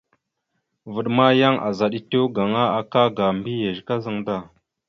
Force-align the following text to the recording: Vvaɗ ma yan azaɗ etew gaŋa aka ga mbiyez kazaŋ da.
Vvaɗ 0.93 1.07
ma 1.17 1.25
yan 1.39 1.55
azaɗ 1.67 1.93
etew 1.99 2.25
gaŋa 2.35 2.63
aka 2.79 3.01
ga 3.15 3.25
mbiyez 3.37 3.77
kazaŋ 3.87 4.17
da. 4.27 4.35